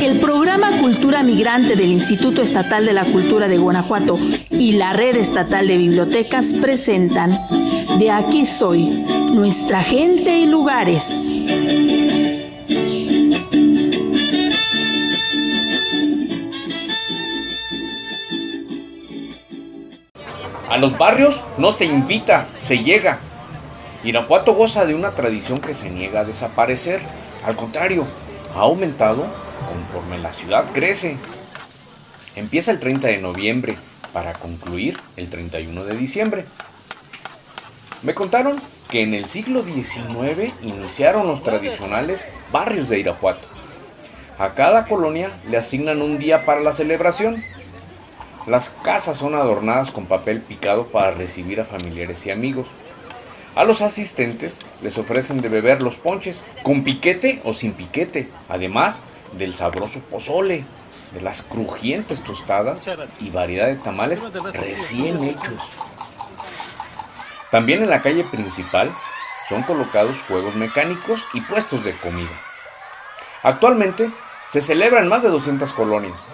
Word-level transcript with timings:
El 0.00 0.18
programa 0.18 0.78
Cultura 0.78 1.22
Migrante 1.22 1.76
del 1.76 1.92
Instituto 1.92 2.42
Estatal 2.42 2.84
de 2.84 2.92
la 2.92 3.04
Cultura 3.04 3.46
de 3.46 3.58
Guanajuato 3.58 4.18
y 4.50 4.72
la 4.72 4.92
Red 4.92 5.16
Estatal 5.16 5.68
de 5.68 5.76
Bibliotecas 5.76 6.52
presentan 6.60 7.38
De 7.98 8.10
aquí 8.10 8.44
soy, 8.44 9.04
nuestra 9.32 9.84
gente 9.84 10.36
y 10.36 10.46
lugares. 10.46 11.36
A 20.68 20.78
los 20.78 20.98
barrios 20.98 21.44
no 21.58 21.70
se 21.70 21.84
invita, 21.84 22.48
se 22.58 22.82
llega. 22.82 23.20
Irapuato 24.04 24.54
goza 24.54 24.84
de 24.84 24.96
una 24.96 25.12
tradición 25.12 25.58
que 25.58 25.74
se 25.74 25.88
niega 25.88 26.20
a 26.20 26.24
desaparecer. 26.24 27.00
Al 27.44 27.54
contrario, 27.54 28.04
ha 28.56 28.60
aumentado 28.60 29.24
conforme 29.68 30.18
la 30.18 30.32
ciudad 30.32 30.64
crece. 30.72 31.16
Empieza 32.34 32.72
el 32.72 32.80
30 32.80 33.06
de 33.06 33.18
noviembre 33.18 33.76
para 34.12 34.32
concluir 34.32 34.98
el 35.16 35.28
31 35.30 35.84
de 35.84 35.96
diciembre. 35.96 36.44
Me 38.02 38.14
contaron 38.14 38.60
que 38.90 39.02
en 39.02 39.14
el 39.14 39.26
siglo 39.26 39.62
XIX 39.62 40.52
iniciaron 40.62 41.28
los 41.28 41.44
tradicionales 41.44 42.26
barrios 42.50 42.88
de 42.88 42.98
Irapuato. 42.98 43.46
A 44.36 44.54
cada 44.54 44.86
colonia 44.86 45.30
le 45.48 45.58
asignan 45.58 46.02
un 46.02 46.18
día 46.18 46.44
para 46.44 46.60
la 46.60 46.72
celebración. 46.72 47.44
Las 48.48 48.70
casas 48.70 49.18
son 49.18 49.36
adornadas 49.36 49.92
con 49.92 50.06
papel 50.06 50.40
picado 50.40 50.86
para 50.86 51.12
recibir 51.12 51.60
a 51.60 51.64
familiares 51.64 52.26
y 52.26 52.32
amigos. 52.32 52.66
A 53.54 53.64
los 53.64 53.82
asistentes 53.82 54.58
les 54.82 54.96
ofrecen 54.96 55.42
de 55.42 55.48
beber 55.48 55.82
los 55.82 55.96
ponches, 55.96 56.42
con 56.62 56.84
piquete 56.84 57.40
o 57.44 57.52
sin 57.52 57.72
piquete, 57.72 58.28
además 58.48 59.02
del 59.32 59.54
sabroso 59.54 60.00
pozole, 60.00 60.64
de 61.12 61.20
las 61.20 61.42
crujientes 61.42 62.22
tostadas 62.22 62.88
y 63.20 63.30
variedad 63.30 63.66
de 63.66 63.76
tamales 63.76 64.22
recién 64.54 65.22
hechos. 65.22 65.62
También 67.50 67.82
en 67.82 67.90
la 67.90 68.00
calle 68.00 68.24
principal 68.24 68.94
son 69.46 69.62
colocados 69.64 70.22
juegos 70.22 70.54
mecánicos 70.54 71.26
y 71.34 71.42
puestos 71.42 71.84
de 71.84 71.94
comida. 71.94 72.40
Actualmente 73.42 74.10
se 74.46 74.62
celebran 74.62 75.08
más 75.08 75.22
de 75.22 75.28
200 75.28 75.70
colonias. 75.74 76.26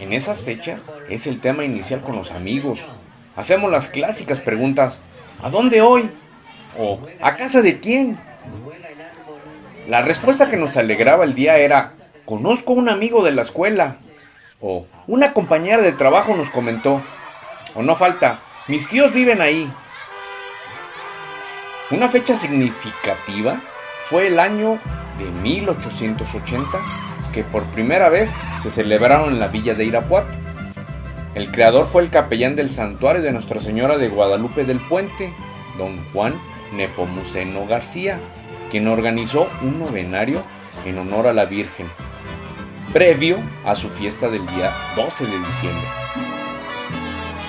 En 0.00 0.12
esas 0.12 0.42
fechas 0.42 0.90
es 1.08 1.28
el 1.28 1.40
tema 1.40 1.64
inicial 1.64 2.02
con 2.02 2.16
los 2.16 2.32
amigos. 2.32 2.80
Hacemos 3.36 3.70
las 3.70 3.88
clásicas 3.88 4.40
preguntas, 4.40 5.02
¿a 5.42 5.50
dónde 5.50 5.80
hoy? 5.80 6.10
¿O 6.78 7.00
a 7.20 7.36
casa 7.36 7.62
de 7.62 7.80
quién? 7.80 8.18
La 9.88 10.02
respuesta 10.02 10.48
que 10.48 10.56
nos 10.56 10.76
alegraba 10.76 11.24
el 11.24 11.34
día 11.34 11.58
era, 11.58 11.94
conozco 12.24 12.72
un 12.72 12.88
amigo 12.88 13.24
de 13.24 13.32
la 13.32 13.42
escuela. 13.42 13.96
O 14.60 14.86
una 15.06 15.32
compañera 15.32 15.82
de 15.82 15.92
trabajo 15.92 16.36
nos 16.36 16.50
comentó. 16.50 17.02
O 17.74 17.82
no 17.82 17.94
falta, 17.94 18.40
mis 18.68 18.88
tíos 18.88 19.12
viven 19.12 19.40
ahí. 19.40 19.70
Una 21.90 22.08
fecha 22.08 22.34
significativa 22.34 23.60
fue 24.08 24.26
el 24.26 24.40
año 24.40 24.80
de 25.18 25.30
1880 25.42 26.78
que 27.32 27.44
por 27.44 27.64
primera 27.66 28.08
vez 28.08 28.34
se 28.60 28.70
celebraron 28.70 29.32
en 29.32 29.38
la 29.38 29.48
villa 29.48 29.74
de 29.74 29.84
Irapuato. 29.84 30.45
El 31.36 31.52
creador 31.52 31.84
fue 31.84 32.02
el 32.02 32.08
capellán 32.08 32.56
del 32.56 32.70
santuario 32.70 33.20
de 33.20 33.30
Nuestra 33.30 33.60
Señora 33.60 33.98
de 33.98 34.08
Guadalupe 34.08 34.64
del 34.64 34.80
Puente, 34.80 35.34
don 35.76 36.02
Juan 36.10 36.34
Nepomuceno 36.72 37.66
García, 37.66 38.18
quien 38.70 38.88
organizó 38.88 39.46
un 39.60 39.78
novenario 39.78 40.42
en 40.86 40.96
honor 40.96 41.26
a 41.26 41.34
la 41.34 41.44
Virgen, 41.44 41.88
previo 42.94 43.36
a 43.66 43.74
su 43.74 43.90
fiesta 43.90 44.30
del 44.30 44.46
día 44.46 44.72
12 44.96 45.26
de 45.26 45.38
diciembre. 45.38 45.86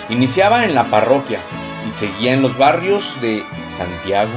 Iniciaba 0.09 0.65
en 0.65 0.75
la 0.75 0.89
parroquia 0.89 1.39
y 1.87 1.89
seguía 1.89 2.33
en 2.33 2.41
los 2.41 2.57
barrios 2.57 3.17
de 3.21 3.41
Santiago, 3.73 4.33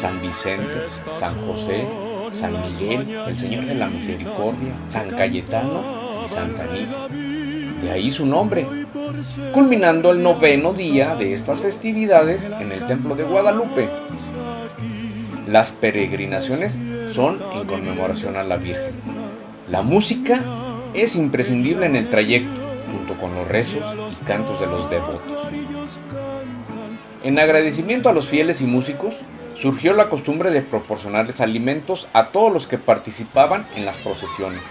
San 0.00 0.22
Vicente, 0.22 0.86
San 1.18 1.34
José, 1.44 1.84
San 2.30 2.52
Miguel, 2.62 3.10
el 3.26 3.36
Señor 3.36 3.64
de 3.64 3.74
la 3.74 3.88
Misericordia, 3.88 4.72
San 4.88 5.10
Cayetano 5.10 5.82
y 6.24 6.28
Santa 6.28 6.62
Anita. 6.62 7.23
De 7.84 7.90
ahí 7.90 8.10
su 8.10 8.24
nombre, 8.24 8.66
culminando 9.52 10.10
el 10.10 10.22
noveno 10.22 10.72
día 10.72 11.16
de 11.16 11.34
estas 11.34 11.60
festividades 11.60 12.44
en 12.58 12.72
el 12.72 12.86
Templo 12.86 13.14
de 13.14 13.24
Guadalupe. 13.24 13.90
Las 15.46 15.72
peregrinaciones 15.72 16.80
son 17.12 17.42
en 17.52 17.66
conmemoración 17.66 18.36
a 18.36 18.42
la 18.42 18.56
Virgen. 18.56 18.94
La 19.68 19.82
música 19.82 20.42
es 20.94 21.14
imprescindible 21.14 21.84
en 21.84 21.96
el 21.96 22.08
trayecto, 22.08 22.58
junto 22.90 23.20
con 23.20 23.34
los 23.34 23.46
rezos 23.48 23.84
y 24.18 24.24
cantos 24.24 24.58
de 24.60 24.66
los 24.66 24.88
devotos. 24.88 25.38
En 27.22 27.38
agradecimiento 27.38 28.08
a 28.08 28.14
los 28.14 28.28
fieles 28.28 28.62
y 28.62 28.64
músicos, 28.64 29.14
surgió 29.56 29.92
la 29.92 30.08
costumbre 30.08 30.50
de 30.50 30.62
proporcionarles 30.62 31.42
alimentos 31.42 32.08
a 32.14 32.28
todos 32.28 32.50
los 32.50 32.66
que 32.66 32.78
participaban 32.78 33.66
en 33.76 33.84
las 33.84 33.98
procesiones. 33.98 34.62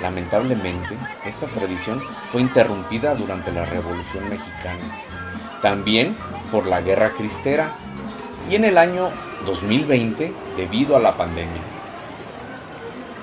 Lamentablemente, 0.00 0.96
esta 1.24 1.46
tradición 1.46 2.02
fue 2.30 2.40
interrumpida 2.40 3.14
durante 3.14 3.52
la 3.52 3.64
Revolución 3.64 4.28
Mexicana, 4.28 4.84
también 5.62 6.14
por 6.52 6.66
la 6.66 6.80
Guerra 6.80 7.10
Cristera 7.10 7.76
y 8.50 8.56
en 8.56 8.64
el 8.64 8.78
año 8.78 9.10
2020 9.46 10.32
debido 10.56 10.96
a 10.96 11.00
la 11.00 11.16
pandemia. 11.16 11.62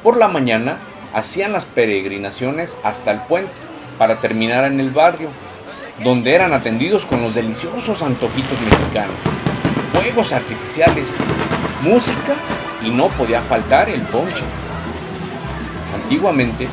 Por 0.02 0.18
la 0.18 0.28
mañana 0.28 0.78
hacían 1.14 1.54
las 1.54 1.66
peregrinaciones 1.66 2.76
hasta 2.84 3.12
el 3.12 3.20
puente 3.22 3.54
para 3.98 4.20
terminar 4.20 4.66
en 4.66 4.80
el 4.80 4.90
barrio, 4.90 5.30
donde 6.04 6.34
eran 6.34 6.54
atendidos 6.54 7.06
con 7.06 7.22
los 7.22 7.36
deliciosos 7.36 8.02
antojitos 8.02 8.60
mexicanos 8.62 9.18
fuegos 9.94 10.34
artificiales, 10.34 11.08
música 11.82 12.36
y 12.84 12.90
no 12.90 13.08
podía 13.10 13.42
faltar 13.42 13.90
el 13.90 14.02
ponche. 14.02 14.44
Antiguamente, 16.04 16.68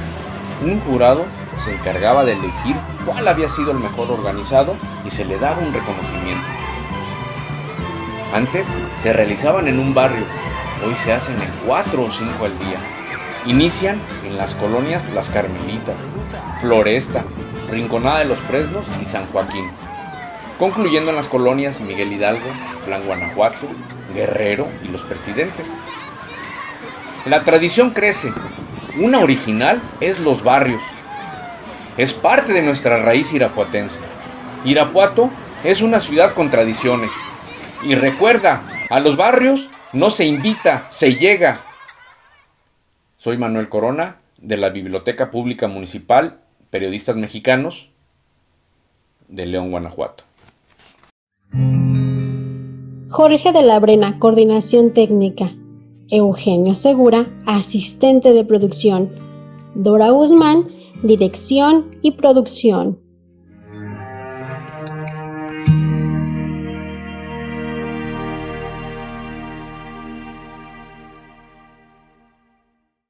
un 0.65 0.81
jurado 0.81 1.25
se 1.57 1.75
encargaba 1.75 2.25
de 2.25 2.33
elegir 2.33 2.77
cuál 3.05 3.27
había 3.29 3.49
sido 3.49 3.71
el 3.71 3.79
mejor 3.79 4.11
organizado 4.11 4.77
y 5.05 5.11
se 5.11 5.25
le 5.25 5.39
daba 5.39 5.59
un 5.61 5.73
reconocimiento. 5.73 6.47
Antes 8.35 8.67
se 8.97 9.13
realizaban 9.13 9.69
en 9.69 9.79
un 9.79 9.95
barrio, 9.95 10.25
hoy 10.87 10.95
se 10.95 11.13
hacen 11.13 11.41
en 11.41 11.51
cuatro 11.67 12.05
o 12.05 12.11
cinco 12.11 12.45
al 12.45 12.59
día. 12.59 12.79
Inician 13.47 13.99
en 14.25 14.37
las 14.37 14.55
colonias 14.55 15.05
Las 15.15 15.31
Carmelitas, 15.31 16.01
Floresta, 16.61 17.25
Rinconada 17.71 18.19
de 18.19 18.27
los 18.27 18.39
Fresnos 18.39 18.87
y 19.01 19.05
San 19.07 19.27
Joaquín 19.27 19.71
concluyendo 20.61 21.09
en 21.09 21.17
las 21.17 21.27
colonias 21.27 21.81
Miguel 21.81 22.13
Hidalgo, 22.13 22.45
Plan 22.85 23.07
Guanajuato, 23.07 23.67
Guerrero 24.15 24.69
y 24.85 24.89
los 24.89 25.01
presidentes. 25.01 25.67
La 27.25 27.45
tradición 27.45 27.93
crece. 27.93 28.31
Una 28.99 29.21
original 29.21 29.81
es 30.01 30.19
los 30.19 30.43
barrios. 30.43 30.83
Es 31.97 32.13
parte 32.13 32.53
de 32.53 32.63
nuestra 32.63 33.03
raíz 33.03 33.33
irapuatense. 33.33 34.01
Irapuato 34.65 35.31
es 35.63 35.81
una 35.81 36.01
ciudad 36.01 36.33
con 36.33 36.51
tradiciones. 36.51 37.11
Y 37.85 37.95
recuerda, 37.95 38.63
a 38.89 39.01
los 39.01 39.17
barrios 39.17 39.71
no 39.93 40.11
se 40.11 40.27
invita, 40.27 40.87
se 40.89 41.15
llega. 41.15 41.61
Soy 43.17 43.39
Manuel 43.39 43.69
Corona, 43.69 44.17
de 44.41 44.57
la 44.57 44.71
Biblioteca 44.71 45.31
Pública 45.31 45.69
Municipal, 45.69 46.41
Periodistas 46.71 47.17
Mexicanos, 47.17 47.91
de 49.29 49.47
León, 49.47 49.71
Guanajuato. 49.71 50.25
Jorge 53.09 53.53
de 53.53 53.63
la 53.63 53.79
Brena, 53.79 54.19
Coordinación 54.19 54.93
Técnica. 54.95 55.53
Eugenio 56.11 56.75
Segura, 56.75 57.29
Asistente 57.47 58.33
de 58.33 58.45
Producción. 58.45 59.11
Dora 59.75 60.11
Guzmán, 60.11 60.67
Dirección 61.03 61.87
y 62.03 62.13
Producción. 62.13 62.99